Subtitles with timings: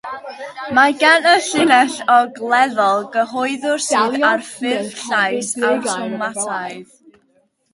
[0.75, 6.91] Mae gan y llinell Ogleddol gyhoeddwr sydd ar ffurf llais awtomataidd.